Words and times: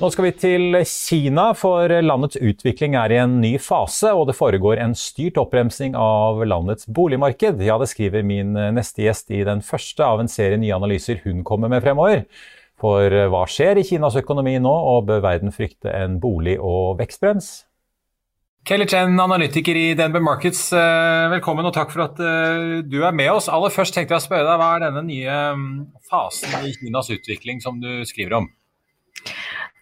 Nå 0.00 0.08
skal 0.08 0.24
vi 0.24 0.30
til 0.32 0.78
Kina, 0.88 1.50
for 1.52 1.92
landets 2.00 2.38
utvikling 2.40 2.94
er 2.96 3.12
i 3.12 3.18
en 3.20 3.34
ny 3.42 3.50
fase, 3.60 4.08
og 4.16 4.30
det 4.30 4.36
foregår 4.38 4.80
en 4.80 4.94
styrt 4.96 5.36
oppbremsing 5.42 5.92
av 5.92 6.40
landets 6.48 6.88
boligmarked. 6.88 7.60
Ja, 7.60 7.76
det 7.76 7.90
skriver 7.90 8.24
min 8.24 8.56
neste 8.56 9.04
gjest 9.04 9.28
i 9.28 9.42
den 9.44 9.60
første 9.60 10.06
av 10.06 10.22
en 10.22 10.32
serie 10.32 10.56
nye 10.56 10.72
analyser 10.72 11.20
hun 11.26 11.44
kommer 11.44 11.68
med 11.68 11.84
fremover. 11.84 12.24
For 12.80 13.12
hva 13.12 13.44
skjer 13.44 13.76
i 13.76 13.84
Kinas 13.84 14.16
økonomi 14.16 14.56
nå, 14.64 14.72
og 14.72 15.04
bør 15.10 15.20
verden 15.26 15.52
frykte 15.52 15.92
en 15.92 16.16
bolig- 16.22 16.56
og 16.56 16.96
vekstbrems? 17.02 17.52
Kelly 18.64 18.86
Chen, 18.86 19.20
analytiker 19.20 19.76
i 19.76 19.94
DNB 19.96 20.20
Markets, 20.20 20.66
eh, 20.76 21.26
velkommen 21.32 21.64
og 21.64 21.72
takk 21.74 21.92
for 21.94 22.04
at 22.04 22.20
eh, 22.20 22.80
du 22.84 23.00
er 23.00 23.14
med 23.16 23.32
oss. 23.32 23.48
Aller 23.48 23.72
først 23.72 23.96
tenkte 23.96 24.14
jeg 24.14 24.20
å 24.20 24.26
spørre 24.26 24.44
deg, 24.44 24.60
Hva 24.60 24.74
er 24.76 24.84
denne 24.84 25.02
nye 25.06 25.36
mm, 25.56 25.70
fasen 26.10 26.68
i 26.68 26.74
Kinas 26.76 27.08
utvikling 27.14 27.62
som 27.64 27.80
du 27.80 28.04
skriver 28.08 28.36
om? 28.42 28.50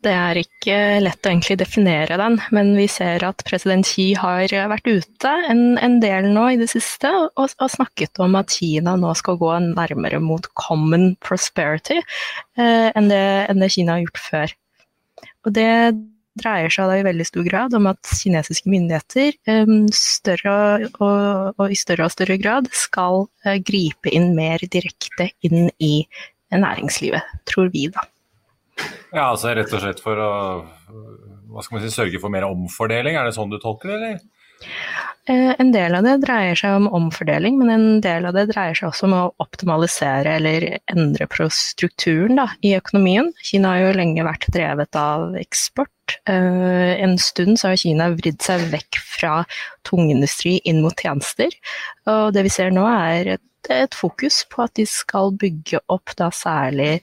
Det 0.00 0.12
er 0.16 0.38
ikke 0.40 0.76
lett 1.02 1.26
å 1.26 1.32
egentlig 1.32 1.58
definere 1.60 2.16
den, 2.16 2.38
men 2.56 2.70
vi 2.78 2.86
ser 2.88 3.26
at 3.26 3.42
president 3.44 3.84
Xi 3.84 4.14
har 4.16 4.54
vært 4.70 4.88
ute 4.88 5.32
en, 5.50 5.74
en 5.76 5.98
del 6.00 6.30
nå 6.32 6.46
i 6.54 6.60
det 6.62 6.70
siste 6.72 7.10
og, 7.10 7.34
og, 7.50 7.66
snakket 7.74 8.22
om 8.24 8.38
at 8.38 8.54
Kina 8.54 8.94
nå 8.96 9.10
skal 9.18 9.36
gå 9.42 9.50
nærmere 9.66 10.22
mot 10.24 10.46
common 10.56 11.10
prosperity 11.20 11.98
eh, 11.98 12.88
enn, 12.94 13.10
det, 13.12 13.20
enn, 13.50 13.60
det, 13.60 13.72
Kina 13.74 13.98
har 13.98 14.06
gjort 14.06 14.24
før. 14.30 14.56
Og 15.44 15.54
det 15.58 15.68
dreier 16.38 16.72
seg 16.72 16.90
da 16.90 16.98
i 17.00 17.06
veldig 17.06 17.26
stor 17.26 17.46
grad 17.46 17.74
om 17.78 17.88
at 17.90 18.12
kinesiske 18.20 18.70
myndigheter 18.70 19.34
eh, 19.50 19.72
større 19.96 20.56
og, 21.00 21.56
og, 21.56 21.64
i 21.70 21.78
større 21.78 22.06
og 22.06 22.14
større 22.14 22.38
grad 22.40 22.70
skal 22.76 23.26
eh, 23.44 23.58
gripe 23.64 24.12
inn 24.14 24.32
mer 24.38 24.62
direkte 24.70 25.30
inn 25.46 25.70
i 25.78 25.94
næringslivet, 26.50 27.42
tror 27.46 27.70
vi 27.70 27.86
da. 27.94 28.02
Ja, 29.12 29.28
altså 29.28 29.52
rett 29.54 29.72
og 29.74 29.82
slett 29.82 30.00
for 30.02 30.18
å 30.18 30.30
hva 31.50 31.64
skal 31.64 31.76
man 31.76 31.84
si, 31.84 31.90
sørge 31.94 32.20
for 32.22 32.32
mer 32.32 32.46
omfordeling, 32.46 33.16
er 33.18 33.26
det 33.26 33.34
sånn 33.36 33.50
du 33.50 33.58
tolker 33.62 33.90
det, 33.90 33.96
eller? 33.98 34.20
Eh, 35.30 35.54
en 35.58 35.70
del 35.72 35.94
av 35.94 36.06
det 36.06 36.16
dreier 36.24 36.58
seg 36.58 36.78
om 36.78 36.88
omfordeling, 36.96 37.58
men 37.60 37.70
en 37.70 38.00
del 38.02 38.26
av 38.26 38.34
det 38.34 38.46
dreier 38.50 38.76
seg 38.76 38.88
også 38.88 39.06
om 39.06 39.16
å 39.16 39.22
optimalisere 39.44 40.38
eller 40.40 40.66
endre 40.90 41.28
strukturen 41.54 42.40
da, 42.40 42.48
i 42.66 42.74
økonomien. 42.78 43.30
Kina 43.44 43.74
har 43.74 43.84
jo 43.84 43.98
lenge 44.00 44.26
vært 44.26 44.48
drevet 44.54 44.96
av 44.98 45.36
eksport. 45.38 46.16
Eh, 46.26 46.96
en 47.04 47.18
stund 47.20 47.60
så 47.60 47.70
har 47.70 47.80
Kina 47.80 48.10
vridd 48.16 48.40
seg 48.42 48.66
vekk 48.72 49.00
fra 49.04 49.34
tungindustri 49.86 50.58
inn 50.64 50.82
mot 50.82 50.96
tjenester. 50.96 51.54
Og 52.10 52.32
det 52.34 52.48
vi 52.48 52.54
ser 52.56 52.74
nå 52.74 52.88
er 52.90 53.36
et, 53.36 53.46
et 53.70 53.94
fokus 53.94 54.42
på 54.50 54.64
at 54.66 54.74
de 54.80 54.88
skal 54.88 55.36
bygge 55.38 55.84
opp 55.92 56.16
da 56.18 56.32
særlig 56.34 56.98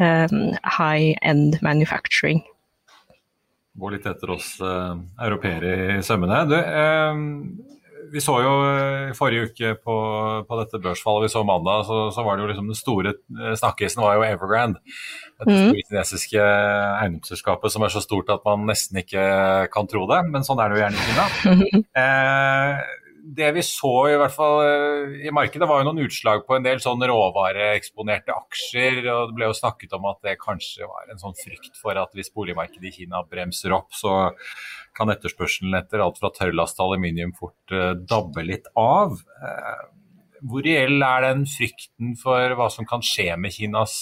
Um, 0.00 0.54
high-end 0.62 1.60
manufacturing. 1.60 2.44
Gå 3.78 3.90
litt 3.94 4.06
etter 4.10 4.34
oss 4.34 4.56
eh, 4.64 4.94
europeere 5.26 5.98
i 5.98 6.04
sømmene. 6.06 6.44
Du, 6.50 6.56
eh, 6.58 7.20
vi 8.12 8.22
så 8.24 8.38
jo 8.40 8.52
i 9.10 9.14
forrige 9.16 9.48
uke 9.50 9.72
på, 9.84 9.96
på, 10.48 10.58
dette 10.60 10.80
børsfallet, 10.82 11.26
vi 11.26 11.32
så 11.32 11.42
mandag, 11.46 11.84
så, 11.88 11.98
så 12.14 12.24
var 12.24 12.36
det 12.36 12.44
jo 12.44 12.50
liksom 12.52 12.70
den 12.70 12.78
store 12.78 13.12
uh, 13.36 13.52
snakkisen 13.58 14.00
var 14.00 14.16
jo 14.16 14.24
Evergrande. 14.24 14.80
Dette 15.38 15.56
mm. 15.56 15.74
kinesiske 15.90 16.40
eiendomsselskapet 16.42 17.74
som 17.74 17.84
er 17.84 17.92
så 17.92 18.02
stort 18.02 18.32
at 18.32 18.46
man 18.48 18.64
nesten 18.70 19.02
ikke 19.02 19.26
kan 19.74 19.90
tro 19.90 20.06
det. 20.10 20.22
Men 20.32 20.46
sånn 20.46 20.62
er 20.62 20.72
det 20.72 20.78
jo 20.78 20.84
gjerne 20.86 21.02
i 21.02 21.10
Kina. 21.10 21.28
Uh, 21.92 22.80
det 23.36 23.48
vi 23.56 23.62
så 23.66 23.92
i 24.08 24.16
hvert 24.18 24.32
fall 24.32 24.62
eh, 24.64 25.26
i 25.28 25.32
markedet, 25.34 25.66
var 25.68 25.82
jo 25.82 25.88
noen 25.88 26.06
utslag 26.06 26.44
på 26.46 26.56
en 26.56 26.64
del 26.64 26.80
sånn 26.82 27.02
råvareeksponerte 27.10 28.34
aksjer. 28.34 29.02
og 29.04 29.30
Det 29.30 29.36
ble 29.36 29.50
jo 29.50 29.58
snakket 29.58 29.92
om 29.98 30.08
at 30.10 30.20
det 30.24 30.38
kanskje 30.40 30.88
var 30.88 31.10
en 31.10 31.20
sånn 31.20 31.36
frykt 31.38 31.76
for 31.80 31.98
at 32.00 32.14
hvis 32.16 32.32
boligmarkedet 32.34 32.90
i 32.90 32.94
Kina 33.02 33.22
bremser 33.28 33.74
opp, 33.76 33.92
så 33.96 34.30
kan 34.96 35.12
etterspørselen 35.12 35.76
etter 35.78 36.02
alt 36.04 36.18
fra 36.20 36.32
tørrlast 36.34 36.78
til 36.78 36.88
aluminium 36.88 37.34
fort 37.36 37.74
uh, 37.74 37.92
dabbe 37.98 38.42
litt 38.46 38.66
av. 38.78 39.18
Uh, 39.42 39.84
hvor 40.48 40.64
reell 40.64 41.02
er 41.02 41.26
den 41.26 41.44
frykten 41.50 42.16
for 42.18 42.56
hva 42.58 42.70
som 42.72 42.86
kan 42.88 43.02
skje 43.04 43.32
med 43.42 43.50
Kinas 43.54 43.94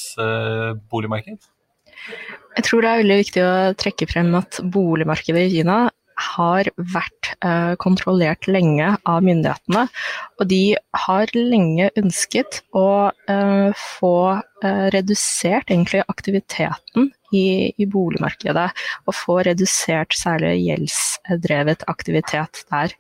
boligmarked? 0.93 1.47
Jeg 2.57 2.65
tror 2.67 2.85
det 2.85 2.91
er 2.91 3.01
veldig 3.01 3.17
viktig 3.23 3.45
å 3.45 3.55
trekke 3.81 4.09
frem 4.11 4.35
at 4.37 4.61
boligmarkedet 4.73 5.47
i 5.47 5.55
Kina 5.55 5.79
har 6.37 6.71
vært 6.77 7.33
eh, 7.41 7.75
kontrollert 7.83 8.49
lenge 8.51 8.93
av 9.09 9.25
myndighetene. 9.27 9.87
Og 10.41 10.51
de 10.51 10.63
har 11.07 11.33
lenge 11.37 11.91
ønsket 11.99 12.63
å 12.77 12.89
eh, 13.11 13.85
få 13.99 14.17
eh, 14.37 14.87
redusert 14.95 15.73
egentlig 15.73 16.05
aktiviteten 16.07 17.11
i, 17.33 17.73
i, 17.77 17.87
boligmarkedet. 17.91 18.69
Og 19.07 19.17
få 19.17 19.41
redusert 19.47 20.15
særlig 20.17 20.55
gjeldsdrevet 20.67 21.87
aktivitet 21.91 22.65
der. 22.71 22.95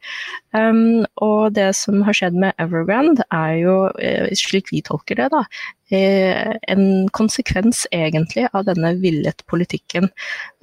Um, 0.57 1.05
og 1.23 1.55
det 1.57 1.73
som 1.77 2.01
har 2.07 2.17
skjedd 2.17 2.39
med 2.41 2.57
Evergrande 2.63 3.27
er 3.35 3.57
jo, 3.61 3.77
eh, 4.01 4.31
slik 4.39 4.73
vi 4.73 4.83
tolker 4.87 5.21
det, 5.21 5.31
da, 5.35 5.45
Eh, 5.91 6.57
en 6.67 7.07
konsekvens 7.15 7.85
egentlig 7.95 8.49
av 8.51 8.65
denne 8.67 8.91
villet 8.99 9.45
politikken. 9.47 10.09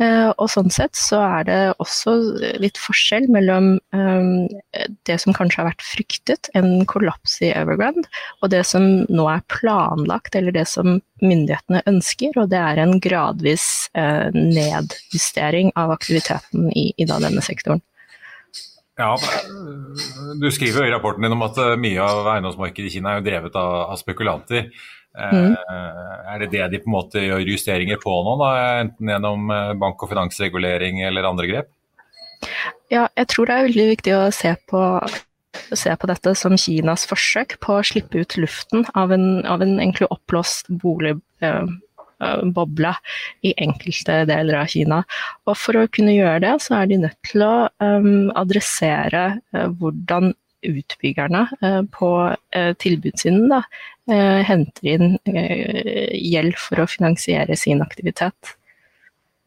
Eh, 0.04 0.30
og 0.36 0.50
sånn 0.52 0.72
sett 0.74 1.00
så 1.00 1.22
er 1.24 1.46
det 1.48 1.60
også 1.80 2.16
litt 2.60 2.80
forskjell 2.82 3.30
mellom 3.32 3.78
eh, 3.96 4.90
det 5.08 5.18
som 5.24 5.36
kanskje 5.36 5.62
har 5.62 5.70
vært 5.70 5.86
fryktet, 5.88 6.52
en 6.60 6.84
kollaps 6.92 7.38
i 7.40 7.54
Evergrande, 7.56 8.04
og 8.42 8.52
det 8.52 8.66
som 8.68 9.06
nå 9.08 9.30
er 9.32 9.46
planlagt, 9.54 10.36
eller 10.36 10.56
det 10.56 10.68
som 10.68 11.00
myndighetene 11.24 11.82
ønsker, 11.90 12.36
og 12.42 12.52
det 12.52 12.60
er 12.60 12.84
en 12.84 13.00
gradvis 13.04 13.66
nedjustering 13.94 15.72
av 15.80 15.94
aktiviteten 15.96 16.70
i, 16.76 16.92
i 16.98 17.08
denne 17.10 17.44
sektoren. 17.46 17.82
Ja, 19.00 19.16
Du 20.38 20.52
skriver 20.54 20.84
jo 20.84 20.90
i 20.90 20.94
rapporten 20.94 21.26
din 21.26 21.34
om 21.34 21.46
at 21.48 21.58
mye 21.82 22.04
av 22.04 22.28
eiendomsmarkedet 22.36 22.92
i 22.92 22.98
Kina 22.98 23.14
er 23.16 23.22
jo 23.22 23.26
drevet 23.26 23.56
av, 23.58 23.78
av 23.94 23.98
spekulanter. 23.98 24.68
Mm. 25.14 25.54
Eh, 25.54 26.34
er 26.34 26.40
det 26.42 26.50
det 26.56 26.68
de 26.74 26.80
på 26.82 26.90
en 26.90 26.96
måte 26.96 27.22
gjør 27.22 27.46
justeringer 27.46 28.00
på 28.02 28.14
nå, 28.26 28.34
da? 28.42 28.50
enten 28.82 29.12
gjennom 29.14 29.52
eh, 29.54 29.74
bank- 29.78 30.02
og 30.02 30.10
finansregulering 30.10 31.04
eller 31.06 31.30
andre 31.30 31.50
grep? 31.52 31.70
Ja, 32.92 33.06
jeg 33.16 33.30
tror 33.30 33.48
det 33.48 33.56
er 33.56 33.68
veldig 33.70 33.86
viktig 33.92 34.16
å 34.18 34.24
se 34.34 34.56
på, 34.70 34.82
se 35.80 35.94
på 36.00 36.10
dette 36.10 36.34
som 36.40 36.58
Kinas 36.60 37.06
forsøk 37.10 37.50
på 37.64 37.70
å 37.78 37.86
slippe 37.86 38.24
ut 38.24 38.38
luften 38.40 38.82
av 39.00 39.08
en, 39.16 39.28
av 39.46 39.60
en 39.66 39.76
egentlig 39.80 40.08
oppblåst 40.14 40.64
boligboble 40.84 42.94
eh, 42.94 43.00
i 43.50 43.52
enkelte 43.66 44.14
deler 44.30 44.56
av 44.62 44.68
Kina. 44.74 45.00
Og 45.48 45.56
For 45.60 45.74
å 45.80 45.92
kunne 45.92 46.16
gjøre 46.16 46.44
det, 46.46 46.56
så 46.66 46.72
er 46.82 46.86
de 46.92 47.04
nødt 47.06 47.22
til 47.30 47.40
å 47.48 47.56
um, 47.84 48.30
adressere 48.40 49.24
uh, 49.56 49.70
hvordan 49.80 50.26
utbyggerne 50.64 51.44
uh, 51.60 51.84
på 51.92 52.10
uh, 52.32 52.72
tilbudssiden 52.80 53.50
da, 53.52 53.62
Eh, 54.12 54.42
henter 54.44 54.88
inn 54.98 55.14
eh, 55.32 56.12
gjeld 56.12 56.58
for 56.60 56.84
å 56.84 56.90
finansiere 56.92 57.56
sin 57.56 57.80
aktivitet. 57.86 58.58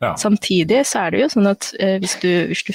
Ja. 0.05 0.13
Samtidig 0.21 0.83
så 0.85 1.07
er 1.07 1.15
det 1.15 1.23
jo 1.23 1.29
sånn 1.33 1.49
at 1.49 1.71
eh, 1.81 1.95
hvis, 2.03 2.19
du, 2.21 2.29
hvis, 2.51 2.63
du 2.69 2.73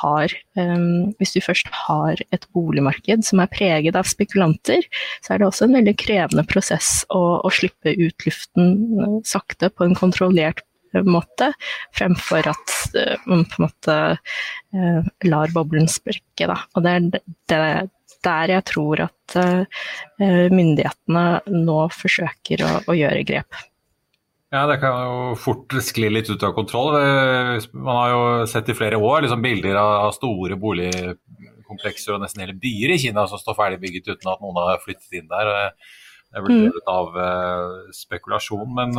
har, 0.00 0.32
um, 0.58 1.14
hvis, 1.20 1.34
du, 1.36 1.40
først 1.44 1.70
har, 1.84 2.18
et 2.34 2.46
boligmarked 2.56 3.22
som 3.26 3.42
er 3.42 3.52
preget 3.52 3.94
av 3.98 4.08
spekulanter, 4.10 4.82
så 5.22 5.34
er 5.34 5.40
det 5.40 5.46
også 5.46 5.68
en 5.68 5.78
veldig 5.78 5.94
krevende 6.02 6.42
prosess 6.50 7.04
å, 7.14 7.22
å 7.46 7.52
slippe 7.54 7.94
ut 7.94 8.26
luften 8.26 9.22
sakte 9.26 9.70
på 9.70 9.86
en 9.86 9.94
kontrollert 9.98 10.64
måte, 11.06 11.52
fremfor 11.94 12.46
at 12.46 12.74
man 13.26 13.42
på 13.50 13.58
en 13.58 13.64
måte 13.66 13.98
uh, 14.14 15.12
lar 15.26 15.54
boblen 15.54 15.88
sprekke. 15.90 16.48
Da. 16.50 16.58
Og 16.74 16.86
det 16.86 16.94
er 16.94 17.08
det, 17.14 17.60
der 18.24 18.54
jeg 18.54 18.66
tror 18.70 19.04
at 19.06 19.36
uh, 19.38 19.84
myndighetene 20.20 21.26
nå 21.50 21.78
forsøker 21.94 22.64
å, 22.66 22.72
å, 22.88 22.98
gjøre 22.98 23.24
grep. 23.28 23.62
Ja, 24.54 24.66
Det 24.70 24.76
kan 24.78 24.94
jo 25.02 25.34
fort 25.34 25.74
skli 25.82 26.06
litt 26.12 26.28
ut 26.30 26.42
av 26.46 26.52
kontroll. 26.54 26.94
Man 27.74 27.96
har 27.96 28.10
jo 28.12 28.20
sett 28.46 28.68
i 28.70 28.76
flere 28.78 29.00
år 29.02 29.24
liksom 29.24 29.42
bilder 29.42 29.74
av 29.80 30.12
store 30.14 30.54
boligkomplekser 30.62 32.14
og 32.14 32.22
nesten 32.22 32.44
hele 32.44 32.54
byer 32.62 32.94
i 32.94 33.00
Kina 33.02 33.26
som 33.26 33.40
står 33.40 33.58
ferdig 33.58 33.80
bygget 33.82 34.12
uten 34.12 34.30
at 34.30 34.44
noen 34.44 34.60
har 34.62 34.82
flyttet 34.84 35.18
inn 35.18 35.26
der. 35.32 35.50
Det 35.50 36.38
er 36.38 36.46
vel 36.46 36.62
drevet 36.62 36.86
mm. 36.86 36.92
av 36.92 37.18
uh, 37.18 37.90
spekulasjon, 37.98 38.70
men 38.78 38.94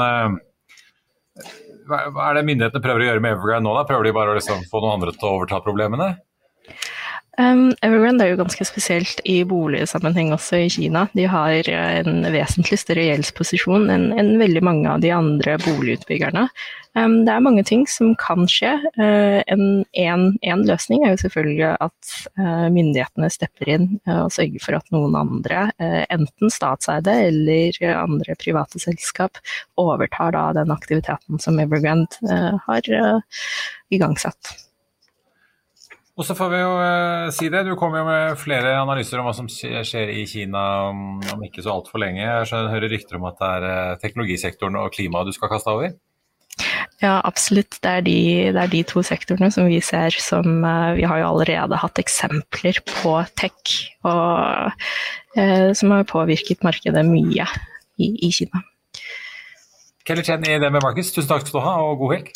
hva, 1.88 2.04
er 2.30 2.38
det 2.38 2.46
myndighetene 2.48 2.84
prøver 2.84 3.04
å 3.04 3.08
gjøre 3.10 3.24
med 3.24 3.36
Evergrande 3.36 3.68
nå? 3.68 3.74
da? 3.76 3.88
Prøver 3.88 4.08
de 4.08 4.16
bare 4.16 4.34
å 4.34 4.38
liksom, 4.38 4.64
få 4.72 4.84
noen 4.84 4.98
andre 4.98 5.16
til 5.16 5.28
å 5.30 5.34
overta 5.38 5.64
problemene? 5.64 6.14
Um, 7.38 7.74
Evergrande 7.84 8.24
er 8.24 8.32
jo 8.32 8.40
ganske 8.40 8.64
spesielt 8.68 9.20
i 9.28 9.42
boligsammenheng 9.48 10.32
også 10.36 10.62
i 10.64 10.70
Kina. 10.72 11.06
De 11.18 11.26
har 11.28 11.68
en 11.68 12.24
vesentlig 12.32 12.80
større 12.80 13.04
gjeldsposisjon 13.10 13.90
enn, 13.92 14.08
enn 14.16 14.38
veldig 14.40 14.64
mange 14.64 14.88
av 14.94 15.04
de 15.04 15.12
andre 15.12 15.58
boligutbyggerne. 15.66 16.48
Um, 16.96 17.26
det 17.28 17.34
er 17.34 17.44
mange 17.44 17.64
ting 17.68 17.84
som 17.92 18.14
kan 18.16 18.48
skje. 18.48 18.72
Uh, 18.96 19.42
en, 19.52 19.84
en, 20.00 20.26
en, 20.48 20.64
løsning 20.64 21.04
er 21.04 21.12
jo 21.16 21.24
selvfølgelig 21.26 21.74
at 21.84 22.14
uh, 22.40 22.68
myndighetene 22.72 23.30
stepper 23.34 23.72
inn 23.74 23.90
uh, 24.08 24.22
og 24.24 24.32
sørger 24.38 24.64
for 24.64 24.80
at 24.80 24.96
noen 24.96 25.18
andre, 25.20 25.68
enten 26.14 26.54
statseide 26.54 27.18
eller 27.28 27.82
andre 27.98 28.38
private 28.40 28.80
selskap, 28.80 29.42
overtar 29.82 30.32
da 30.38 30.46
den 30.56 30.72
aktiviteten 30.72 31.42
som 31.42 31.60
Evergrande 31.60 32.56
har 32.66 32.88
igangsatt. 33.94 34.56
Og 36.16 36.24
så 36.24 36.36
får 36.38 36.52
vi 36.54 36.60
jo 36.62 36.76
eh, 36.80 37.30
si 37.36 37.50
det, 37.52 37.66
du 37.68 37.74
kommer 37.76 38.00
jo 38.00 38.08
med 38.08 38.38
flere 38.40 38.78
analyser 38.80 39.20
om 39.20 39.28
hva 39.28 39.34
som 39.36 39.50
skjer 39.52 40.14
i 40.14 40.24
Kina 40.30 40.62
om, 40.88 41.20
om 41.34 41.42
ikke 41.44 41.64
så 41.66 41.74
altfor 41.74 42.00
lenge. 42.00 42.24
Jeg 42.24 42.70
hører 42.72 42.92
rykter 42.94 43.20
om 43.20 43.28
at 43.28 43.42
det 43.42 43.50
er 43.58 43.66
eh, 43.70 43.98
teknologisektoren 44.04 44.80
og 44.80 44.94
klimaet 44.96 45.28
du 45.28 45.36
skal 45.36 45.52
kaste 45.52 45.74
over? 45.74 45.92
Ja, 47.04 47.18
absolutt. 47.20 47.82
Det 47.84 47.92
er, 47.92 48.06
de, 48.06 48.16
det 48.56 48.62
er 48.64 48.72
de 48.72 48.82
to 48.88 49.04
sektorene 49.04 49.52
som 49.52 49.68
vi 49.68 49.82
ser 49.84 50.16
som 50.24 50.64
eh, 50.64 50.94
Vi 51.02 51.04
har 51.04 51.20
jo 51.20 51.34
allerede 51.34 51.82
hatt 51.84 52.00
eksempler 52.00 52.80
på 52.88 53.18
tech, 53.36 53.76
og, 54.08 54.88
som 55.36 55.92
har 55.92 56.08
påvirket 56.08 56.64
markedet 56.64 57.04
mye 57.04 57.44
i, 58.00 58.08
i 58.24 58.32
Kina. 58.32 58.64
Kelly 60.08 60.24
Chen 60.24 60.48
i 60.48 60.56
DNB 60.62 60.80
Markets, 60.80 61.12
tusen 61.12 61.28
takk 61.28 61.44
skal 61.44 61.60
du 61.60 61.66
ha, 61.66 61.78
og 61.84 62.00
god 62.06 62.16
helg. 62.16 62.36